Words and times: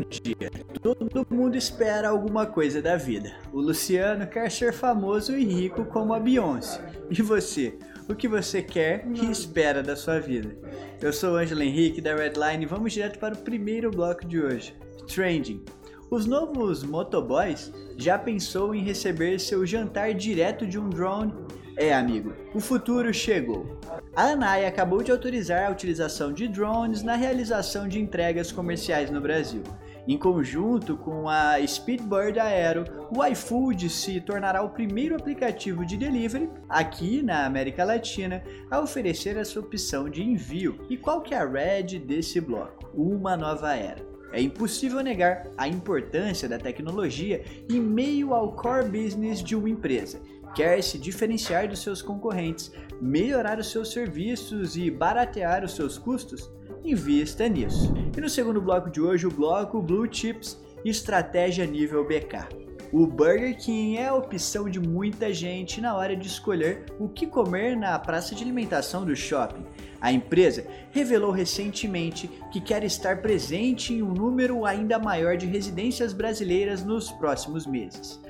dia, 0.00 0.50
todo 0.82 1.26
mundo 1.30 1.56
espera 1.56 2.08
alguma 2.08 2.46
coisa 2.46 2.80
da 2.80 2.96
vida. 2.96 3.34
O 3.52 3.60
Luciano 3.60 4.26
quer 4.26 4.50
ser 4.50 4.72
famoso 4.72 5.36
e 5.36 5.44
rico 5.44 5.84
como 5.84 6.14
a 6.14 6.20
Beyoncé. 6.20 6.80
E 7.10 7.22
você? 7.22 7.78
O 8.08 8.14
que 8.14 8.26
você 8.26 8.62
quer 8.62 9.06
e 9.14 9.30
espera 9.30 9.82
da 9.82 9.94
sua 9.94 10.18
vida? 10.18 10.56
Eu 11.00 11.12
sou 11.12 11.32
o 11.32 11.36
Ângelo 11.36 11.62
Henrique 11.62 12.00
da 12.00 12.14
Redline 12.14 12.64
e 12.64 12.66
vamos 12.66 12.92
direto 12.92 13.18
para 13.18 13.34
o 13.34 13.38
primeiro 13.38 13.90
bloco 13.90 14.26
de 14.26 14.40
hoje. 14.40 14.74
Trending. 15.06 15.64
Os 16.10 16.24
novos 16.24 16.82
motoboys 16.82 17.70
já 17.98 18.18
pensou 18.18 18.74
em 18.74 18.82
receber 18.82 19.38
seu 19.38 19.66
jantar 19.66 20.14
direto 20.14 20.66
de 20.66 20.78
um 20.78 20.88
drone? 20.88 21.34
É, 21.76 21.94
amigo, 21.94 22.32
o 22.54 22.60
futuro 22.60 23.12
chegou. 23.12 23.78
A 24.16 24.30
ANAI 24.30 24.64
acabou 24.64 25.02
de 25.02 25.12
autorizar 25.12 25.68
a 25.68 25.70
utilização 25.70 26.32
de 26.32 26.48
drones 26.48 27.02
na 27.02 27.14
realização 27.14 27.86
de 27.86 28.00
entregas 28.00 28.50
comerciais 28.50 29.10
no 29.10 29.20
Brasil. 29.20 29.62
Em 30.08 30.16
conjunto 30.16 30.96
com 30.96 31.28
a 31.28 31.56
Speedbird 31.66 32.40
Aero, 32.40 32.84
o 33.14 33.22
iFood 33.26 33.90
se 33.90 34.18
tornará 34.22 34.62
o 34.62 34.70
primeiro 34.70 35.14
aplicativo 35.14 35.84
de 35.84 35.98
delivery 35.98 36.48
aqui 36.70 37.22
na 37.22 37.44
América 37.44 37.84
Latina 37.84 38.42
a 38.70 38.80
oferecer 38.80 39.36
essa 39.36 39.60
opção 39.60 40.08
de 40.08 40.22
envio. 40.22 40.78
E 40.88 40.96
qual 40.96 41.20
que 41.20 41.34
é 41.34 41.38
a 41.38 41.46
red 41.46 41.98
desse 41.98 42.40
bloco? 42.40 42.88
Uma 42.94 43.36
nova 43.36 43.76
era. 43.76 44.17
É 44.32 44.40
impossível 44.40 45.00
negar 45.00 45.48
a 45.56 45.66
importância 45.66 46.48
da 46.48 46.58
tecnologia 46.58 47.44
em 47.70 47.80
meio 47.80 48.34
ao 48.34 48.52
core 48.52 48.88
business 48.88 49.42
de 49.42 49.56
uma 49.56 49.70
empresa. 49.70 50.20
Quer 50.54 50.82
se 50.82 50.98
diferenciar 50.98 51.68
dos 51.68 51.82
seus 51.82 52.02
concorrentes, 52.02 52.72
melhorar 53.00 53.58
os 53.58 53.70
seus 53.70 53.92
serviços 53.92 54.76
e 54.76 54.90
baratear 54.90 55.64
os 55.64 55.74
seus 55.74 55.98
custos? 55.98 56.50
Invista 56.84 57.48
nisso. 57.48 57.92
E 58.16 58.20
no 58.20 58.28
segundo 58.28 58.60
bloco 58.60 58.90
de 58.90 59.00
hoje, 59.00 59.26
o 59.26 59.30
bloco 59.30 59.80
Blue 59.82 60.08
Chips 60.10 60.58
Estratégia 60.84 61.66
Nível 61.66 62.06
BK. 62.06 62.68
O 62.90 63.06
Burger 63.06 63.54
King 63.58 63.98
é 63.98 64.06
a 64.06 64.14
opção 64.14 64.68
de 64.68 64.80
muita 64.80 65.30
gente 65.32 65.78
na 65.78 65.94
hora 65.94 66.16
de 66.16 66.26
escolher 66.26 66.86
o 66.98 67.06
que 67.06 67.26
comer 67.26 67.76
na 67.76 67.98
praça 67.98 68.34
de 68.34 68.42
alimentação 68.42 69.04
do 69.04 69.14
shopping. 69.14 69.62
A 70.00 70.12
empresa 70.12 70.64
revelou 70.90 71.30
recentemente 71.30 72.30
que 72.52 72.60
quer 72.60 72.84
estar 72.84 73.20
presente 73.20 73.92
em 73.92 74.02
um 74.02 74.12
número 74.12 74.64
ainda 74.64 74.98
maior 74.98 75.36
de 75.36 75.46
residências 75.46 76.12
brasileiras 76.12 76.84
nos 76.84 77.10
próximos 77.10 77.66
meses. 77.66 78.20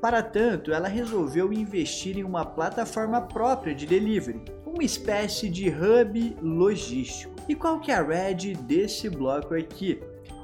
Para 0.00 0.22
tanto, 0.22 0.72
ela 0.72 0.88
resolveu 0.88 1.52
investir 1.52 2.16
em 2.16 2.22
uma 2.22 2.44
plataforma 2.44 3.20
própria 3.20 3.74
de 3.74 3.86
delivery, 3.86 4.40
uma 4.64 4.84
espécie 4.84 5.48
de 5.48 5.68
hub 5.68 6.36
logístico. 6.40 7.34
E 7.48 7.54
qual 7.54 7.80
que 7.80 7.90
é 7.90 7.94
a 7.94 8.02
red 8.02 8.54
desse 8.54 9.08
bloco 9.08 9.54
aqui? 9.54 10.00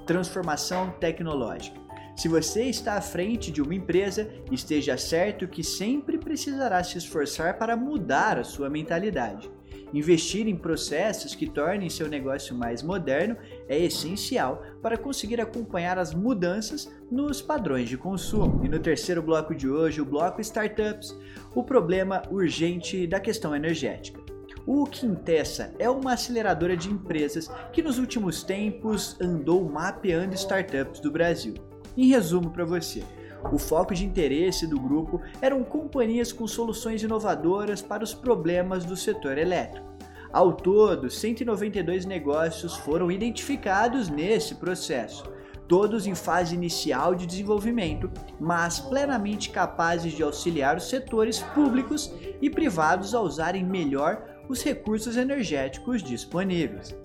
Transformação 0.06 0.90
tecnológica. 0.98 1.80
Se 2.16 2.28
você 2.28 2.64
está 2.64 2.94
à 2.94 3.00
frente 3.00 3.50
de 3.50 3.62
uma 3.62 3.74
empresa, 3.74 4.28
esteja 4.50 4.96
certo 4.96 5.48
que 5.48 5.64
sempre 5.64 6.18
precisará 6.18 6.82
se 6.84 6.98
esforçar 6.98 7.58
para 7.58 7.76
mudar 7.76 8.38
a 8.38 8.44
sua 8.44 8.68
mentalidade. 8.68 9.50
Investir 9.92 10.48
em 10.48 10.56
processos 10.56 11.34
que 11.34 11.46
tornem 11.46 11.90
seu 11.90 12.08
negócio 12.08 12.54
mais 12.54 12.82
moderno 12.82 13.36
é 13.68 13.78
essencial 13.78 14.62
para 14.80 14.96
conseguir 14.96 15.40
acompanhar 15.40 15.98
as 15.98 16.14
mudanças 16.14 16.90
nos 17.10 17.42
padrões 17.42 17.88
de 17.88 17.98
consumo. 17.98 18.64
E 18.64 18.68
no 18.68 18.78
terceiro 18.78 19.22
bloco 19.22 19.54
de 19.54 19.68
hoje, 19.68 20.00
o 20.00 20.04
bloco 20.04 20.40
Startups, 20.40 21.16
o 21.54 21.62
problema 21.62 22.22
urgente 22.30 23.06
da 23.06 23.20
questão 23.20 23.54
energética. 23.54 24.20
O 24.64 24.86
Quintessa 24.86 25.74
é 25.78 25.90
uma 25.90 26.12
aceleradora 26.12 26.76
de 26.76 26.88
empresas 26.88 27.50
que 27.72 27.82
nos 27.82 27.98
últimos 27.98 28.44
tempos 28.44 29.20
andou 29.20 29.68
mapeando 29.68 30.34
startups 30.36 31.00
do 31.00 31.10
Brasil. 31.10 31.54
Em 31.96 32.06
resumo 32.06 32.50
para 32.50 32.64
você, 32.64 33.02
o 33.50 33.58
foco 33.58 33.94
de 33.94 34.04
interesse 34.04 34.66
do 34.66 34.78
grupo 34.78 35.20
eram 35.40 35.64
companhias 35.64 36.32
com 36.32 36.46
soluções 36.46 37.02
inovadoras 37.02 37.82
para 37.82 38.04
os 38.04 38.14
problemas 38.14 38.84
do 38.84 38.96
setor 38.96 39.38
elétrico. 39.38 39.92
Ao 40.32 40.52
todo, 40.52 41.10
192 41.10 42.06
negócios 42.06 42.74
foram 42.74 43.10
identificados 43.10 44.08
nesse 44.08 44.54
processo, 44.54 45.24
todos 45.68 46.06
em 46.06 46.14
fase 46.14 46.54
inicial 46.54 47.14
de 47.14 47.26
desenvolvimento, 47.26 48.10
mas 48.40 48.80
plenamente 48.80 49.50
capazes 49.50 50.12
de 50.12 50.22
auxiliar 50.22 50.76
os 50.76 50.88
setores 50.88 51.40
públicos 51.40 52.12
e 52.40 52.48
privados 52.48 53.14
a 53.14 53.20
usarem 53.20 53.62
melhor 53.62 54.24
os 54.48 54.62
recursos 54.62 55.16
energéticos 55.16 56.02
disponíveis. 56.02 56.96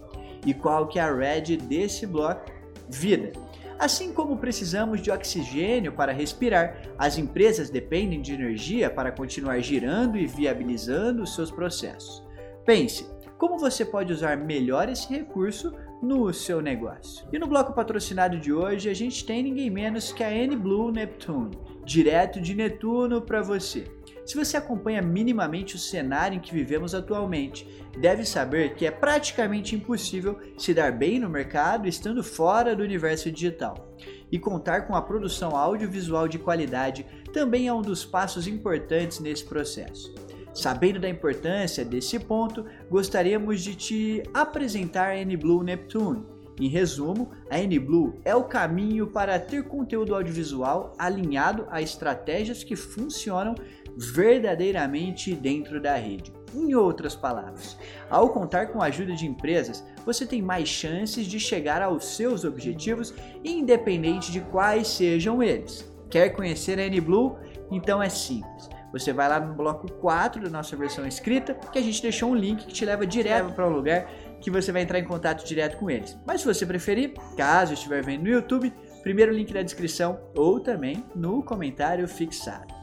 E 0.46 0.54
qual 0.54 0.88
que 0.88 0.98
é 0.98 1.02
a 1.02 1.14
red 1.14 1.58
desse 1.58 2.06
bloco? 2.06 2.57
Vida. 2.90 3.32
Assim 3.80 4.12
como 4.12 4.38
precisamos 4.38 5.02
de 5.02 5.12
oxigênio 5.12 5.92
para 5.92 6.12
respirar, 6.12 6.82
as 6.98 7.18
empresas 7.18 7.70
dependem 7.70 8.22
de 8.22 8.34
energia 8.34 8.90
para 8.90 9.12
continuar 9.12 9.60
girando 9.60 10.18
e 10.18 10.26
viabilizando 10.26 11.22
os 11.22 11.36
seus 11.36 11.52
processos. 11.52 12.26
Pense, 12.66 13.06
como 13.38 13.60
você 13.60 13.86
pode 13.86 14.12
usar 14.12 14.36
melhor 14.36 14.90
esse 14.90 15.08
recurso 15.08 15.72
no 16.02 16.34
seu 16.34 16.60
negócio. 16.62 17.28
E 17.32 17.38
no 17.38 17.48
bloco 17.48 17.74
patrocinado 17.74 18.40
de 18.40 18.52
hoje, 18.52 18.90
a 18.90 18.94
gente 18.94 19.26
tem 19.26 19.44
ninguém 19.44 19.70
menos 19.70 20.12
que 20.12 20.24
a 20.24 20.32
N-Blue 20.32 20.92
Neptune, 20.92 21.58
direto 21.86 22.42
de 22.42 22.56
Netuno 22.56 23.22
para 23.22 23.42
você. 23.42 23.86
Se 24.28 24.36
você 24.36 24.58
acompanha 24.58 25.02
minimamente 25.02 25.78
o 25.78 25.80
cenário 25.80 26.36
em 26.36 26.42
que 26.42 26.54
vivemos 26.54 26.94
atualmente, 26.94 27.66
deve 27.98 28.26
saber 28.26 28.76
que 28.76 28.86
é 28.86 28.92
praticamente 28.92 29.74
impossível 29.74 30.38
se 30.58 30.74
dar 30.74 30.92
bem 30.92 31.18
no 31.18 31.30
mercado 31.30 31.88
estando 31.88 32.22
fora 32.22 32.76
do 32.76 32.84
universo 32.84 33.32
digital. 33.32 33.96
E 34.30 34.38
contar 34.38 34.82
com 34.82 34.98
a 34.98 35.02
produção 35.02 35.56
audiovisual 35.56 36.28
de 36.28 36.38
qualidade 36.38 37.06
também 37.32 37.70
é 37.70 37.74
um 37.74 37.82
dos 37.82 38.04
passos 38.04 38.48
importantes 38.48 39.22
nesse 39.22 39.46
processo. 39.46 40.14
Sabendo 40.54 41.00
da 41.00 41.08
importância 41.08 41.86
desse 41.86 42.20
ponto, 42.20 42.66
gostaríamos 42.92 43.62
de 43.62 43.76
te 43.76 44.24
apresentar 44.34 45.12
a 45.12 45.18
N-Blue 45.18 45.64
Neptune. 45.64 46.26
Em 46.60 46.68
resumo, 46.68 47.30
a 47.52 47.60
N-Blue 47.60 48.20
é 48.26 48.36
o 48.36 48.44
caminho 48.44 49.08
para 49.08 49.40
ter 49.40 49.64
conteúdo 49.64 50.16
audiovisual 50.16 50.92
alinhado 50.98 51.68
a 51.70 51.82
estratégias 51.84 52.64
que 52.64 52.76
funcionam 52.76 53.54
verdadeiramente 53.98 55.34
dentro 55.34 55.82
da 55.82 55.96
rede. 55.96 56.32
Em 56.54 56.74
outras 56.76 57.16
palavras, 57.16 57.78
ao 58.10 58.30
contar 58.30 58.68
com 58.68 58.82
a 58.82 58.86
ajuda 58.86 59.14
de 59.14 59.26
empresas, 59.26 59.84
você 60.06 60.26
tem 60.26 60.42
mais 60.42 60.70
chances 60.70 61.26
de 61.26 61.40
chegar 61.40 61.82
aos 61.82 62.16
seus 62.16 62.46
objetivos, 62.46 63.14
independente 63.44 64.32
de 64.32 64.40
quais 64.42 64.88
sejam 64.88 65.44
eles. 65.44 65.92
Quer 66.10 66.30
conhecer 66.30 66.80
a 66.80 66.88
NBlue? 66.88 67.36
Então 67.70 68.02
é 68.02 68.08
simples. 68.08 68.70
Você 68.94 69.12
vai 69.12 69.28
lá 69.28 69.40
no 69.40 69.54
bloco 69.54 69.92
4 69.94 70.42
da 70.42 70.50
nossa 70.50 70.76
versão 70.78 71.06
escrita, 71.06 71.54
que 71.54 71.78
a 71.78 71.82
gente 71.82 72.02
deixou 72.02 72.32
um 72.32 72.36
link 72.36 72.66
que 72.66 72.74
te 72.74 72.86
leva 72.86 73.06
direto 73.06 73.54
para 73.54 73.68
um 73.68 73.74
lugar 73.74 74.10
que 74.40 74.50
você 74.50 74.72
vai 74.72 74.84
entrar 74.84 75.00
em 75.00 75.04
contato 75.04 75.46
direto 75.46 75.78
com 75.78 75.90
eles. 75.90 76.18
Mas 76.26 76.42
se 76.42 76.48
você 76.48 76.66
preferir, 76.66 77.14
caso 77.36 77.74
estiver 77.74 78.02
vendo 78.04 78.24
no 78.24 78.30
YouTube, 78.30 78.74
primeiro 79.04 79.34
link 79.34 79.54
na 79.54 79.62
descrição 79.62 80.20
ou 80.34 80.60
também 80.60 81.04
no 81.14 81.44
comentário 81.44 82.08
fixado. 82.08 82.77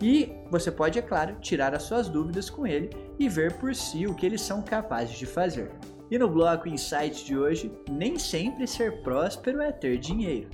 E 0.00 0.32
você 0.50 0.70
pode, 0.70 0.98
é 0.98 1.02
claro, 1.02 1.36
tirar 1.40 1.74
as 1.74 1.82
suas 1.82 2.08
dúvidas 2.08 2.48
com 2.48 2.66
ele 2.66 2.90
e 3.18 3.28
ver 3.28 3.54
por 3.54 3.74
si 3.74 4.06
o 4.06 4.14
que 4.14 4.24
eles 4.24 4.40
são 4.40 4.62
capazes 4.62 5.18
de 5.18 5.26
fazer. 5.26 5.70
E 6.10 6.18
no 6.18 6.28
bloco 6.28 6.68
Insights 6.68 7.24
de 7.24 7.36
hoje, 7.36 7.70
nem 7.88 8.18
sempre 8.18 8.66
ser 8.66 9.02
próspero 9.02 9.60
é 9.60 9.70
ter 9.70 9.98
dinheiro. 9.98 10.48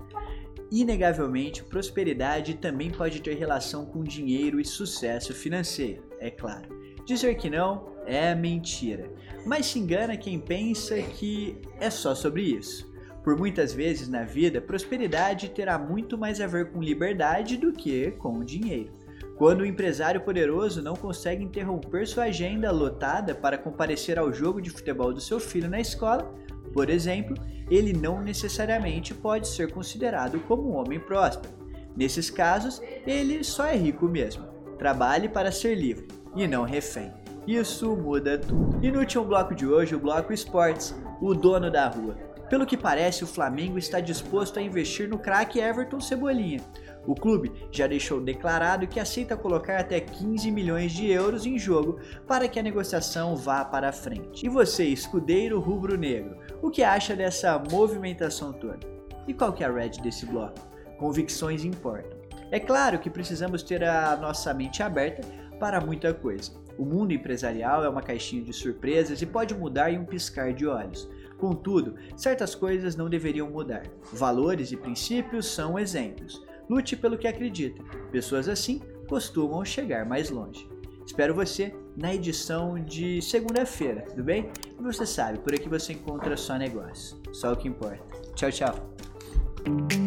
Inegavelmente, 0.71 1.63
prosperidade 1.63 2.55
também 2.55 2.91
pode 2.91 3.21
ter 3.21 3.35
relação 3.35 3.87
com 3.87 4.03
dinheiro 4.03 4.61
e 4.61 4.65
sucesso 4.65 5.33
financeiro, 5.33 6.03
é 6.19 6.29
claro. 6.29 6.69
Dizer 7.07 7.37
que 7.37 7.49
não 7.49 7.95
é 8.05 8.35
mentira, 8.35 9.09
mas 9.47 9.67
se 9.67 9.79
engana 9.79 10.17
quem 10.17 10.41
pensa 10.41 11.01
que 11.01 11.57
é 11.81 11.89
só 11.89 12.17
sobre 12.17 12.43
isso. 12.43 12.93
Por 13.23 13.39
muitas 13.39 13.73
vezes 13.73 14.09
na 14.09 14.25
vida, 14.25 14.61
prosperidade 14.61 15.49
terá 15.51 15.79
muito 15.79 16.19
mais 16.19 16.41
a 16.41 16.47
ver 16.49 16.73
com 16.73 16.83
liberdade 16.83 17.57
do 17.57 17.73
que 17.73 18.11
com 18.13 18.45
dinheiro. 18.45 18.93
Quando 19.37 19.61
o 19.61 19.67
empresário 19.67 20.23
poderoso 20.23 20.83
não 20.83 20.95
consegue 20.95 21.45
interromper 21.45 22.07
sua 22.07 22.25
agenda 22.25 22.71
lotada 22.71 23.35
para 23.35 23.59
comparecer 23.59 24.19
ao 24.19 24.33
jogo 24.33 24.63
de 24.63 24.71
futebol 24.71 25.13
do 25.13 25.21
seu 25.21 25.39
filho 25.39 25.69
na 25.69 25.79
escola, 25.79 26.35
por 26.73 26.89
exemplo, 26.89 27.37
ele 27.71 27.93
não 27.93 28.23
necessariamente 28.23 29.13
pode 29.13 29.49
ser 29.49 29.71
considerado 29.73 30.41
como 30.41 30.71
um 30.71 30.77
homem 30.77 30.99
próspero. 30.99 31.55
Nesses 31.95 32.31
casos, 32.31 32.81
ele 33.07 33.45
só 33.45 33.67
é 33.67 33.77
rico 33.77 34.07
mesmo. 34.07 34.47
Trabalhe 34.79 35.29
para 35.29 35.53
ser 35.53 35.75
livre 35.75 36.09
e 36.35 36.47
não 36.47 36.65
refém. 36.65 37.13
Isso 37.47 37.95
muda 37.95 38.39
tudo. 38.39 38.79
E 38.83 38.91
no 38.91 39.01
último 39.01 39.25
bloco 39.25 39.55
de 39.55 39.67
hoje, 39.67 39.95
o 39.95 40.01
bloco 40.01 40.33
Esportes, 40.33 40.95
o 41.21 41.35
dono 41.35 41.71
da 41.71 41.89
rua. 41.89 42.17
Pelo 42.49 42.65
que 42.65 42.77
parece, 42.77 43.25
o 43.25 43.27
Flamengo 43.27 43.77
está 43.77 43.99
disposto 43.99 44.59
a 44.59 44.63
investir 44.63 45.09
no 45.09 45.19
craque 45.19 45.59
Everton 45.59 46.01
Cebolinha. 46.01 46.61
O 47.05 47.15
clube 47.15 47.53
já 47.73 47.87
deixou 47.87 48.21
declarado 48.21 48.87
que 48.87 49.01
aceita 49.01 49.37
colocar 49.37 49.81
até 49.81 50.01
15 50.01 50.51
milhões 50.51 50.93
de 50.93 51.11
euros 51.11 51.45
em 51.45 51.59
jogo 51.59 51.99
para 52.27 52.49
que 52.49 52.59
a 52.59 52.63
negociação 52.63 53.37
vá 53.37 53.65
para 53.65 53.93
frente. 53.93 54.47
E 54.47 54.49
você, 54.49 54.85
escudeiro 54.85 55.61
rubro-negro, 55.61 56.37
o 56.63 56.71
que 56.71 56.83
acha 56.83 57.17
dessa 57.17 57.61
movimentação 57.71 58.53
toda? 58.53 58.87
E 59.27 59.35
qual 59.35 59.53
que 59.53 59.65
é 59.65 59.67
a 59.67 59.73
red 59.73 60.01
desse 60.03 60.27
bloco? 60.27 60.59
Convicções 60.99 61.65
importam. 61.65 62.17
É 62.51 62.61
claro 62.61 63.01
que 63.01 63.11
precisamos 63.11 63.63
ter 63.63 63.83
a 63.83 64.17
nossa 64.17 64.55
mente 64.55 64.83
aberta 64.83 65.27
para 65.59 65.81
muita 65.81 66.13
coisa. 66.13 66.53
O 66.79 66.85
mundo 66.85 67.13
empresarial 67.13 67.85
é 67.85 67.89
uma 67.89 68.03
caixinha 68.03 68.43
de 68.43 68.53
surpresas 68.53 69.23
e 69.23 69.27
pode 69.27 69.55
mudar 69.55 69.91
em 69.91 69.99
um 69.99 70.05
piscar 70.05 70.53
de 70.53 70.67
olhos. 70.67 71.09
Contudo, 71.39 71.95
certas 72.17 72.55
coisas 72.55 72.97
não 72.97 73.09
deveriam 73.09 73.51
mudar. 73.51 73.85
Valores 74.13 74.73
e 74.73 74.77
princípios 74.77 75.47
são 75.47 75.79
exemplos. 75.79 76.43
Lute 76.69 76.97
pelo 76.97 77.19
que 77.19 77.29
acredita. 77.29 77.83
Pessoas 78.11 78.49
assim 78.49 78.81
costumam 79.09 79.65
chegar 79.65 80.05
mais 80.05 80.31
longe. 80.31 80.69
Espero 81.07 81.35
você 81.35 81.73
na 81.97 82.15
edição 82.15 82.83
de 82.83 83.23
segunda-feira, 83.23 84.03
tudo 84.03 84.25
bem? 84.25 84.51
E 84.79 84.83
você 84.83 85.07
sabe, 85.07 85.39
por 85.39 85.55
aqui 85.55 85.69
você 85.69 85.93
encontra 85.93 86.37
só 86.37 86.57
negócio. 86.57 87.17
Só 87.33 87.53
o 87.53 87.57
que 87.57 87.69
importa. 87.69 88.05
Tchau, 88.35 88.51
tchau. 88.51 90.06